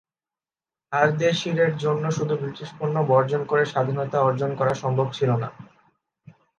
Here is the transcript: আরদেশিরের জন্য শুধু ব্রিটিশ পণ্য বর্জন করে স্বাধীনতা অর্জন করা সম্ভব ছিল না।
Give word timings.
আরদেশিরের 0.91 1.71
জন্য 1.77 2.03
শুধু 2.11 2.33
ব্রিটিশ 2.37 2.69
পণ্য 2.79 2.95
বর্জন 3.07 3.41
করে 3.45 3.63
স্বাধীনতা 3.65 4.17
অর্জন 4.21 4.51
করা 4.55 4.73
সম্ভব 4.73 5.07
ছিল 5.11 5.29
না। 5.35 5.49